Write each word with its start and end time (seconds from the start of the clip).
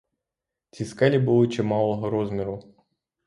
Ці 0.71 0.85
скелі 0.85 1.19
були 1.19 1.47
чималого 1.47 2.09
розміру. 2.09 2.75